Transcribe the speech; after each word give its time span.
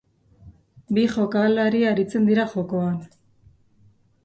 Bi 0.97 1.03
jokalari 1.17 1.83
aritzen 1.91 2.27
dira 2.31 2.49
jokoan. 2.57 2.99